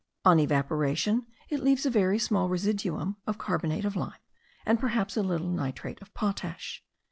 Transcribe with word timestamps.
On 0.25 0.39
evaporation 0.39 1.27
it 1.49 1.59
leaves 1.59 1.85
a 1.85 1.91
very 1.91 2.17
small 2.17 2.49
residuum 2.49 3.17
of 3.27 3.37
carbonate 3.37 3.85
of 3.85 3.95
lime, 3.95 4.17
and 4.65 4.79
perhaps 4.79 5.15
a 5.15 5.21
little 5.21 5.51
nitrate 5.51 6.01
of 6.01 6.11
potash. 6.15 6.83